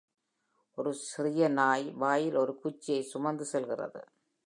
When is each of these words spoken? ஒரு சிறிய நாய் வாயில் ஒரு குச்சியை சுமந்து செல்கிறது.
ஒரு 0.77 0.93
சிறிய 0.93 1.47
நாய் 1.47 1.85
வாயில் 1.95 2.35
ஒரு 2.35 2.59
குச்சியை 2.59 3.01
சுமந்து 3.01 3.45
செல்கிறது. 3.45 4.01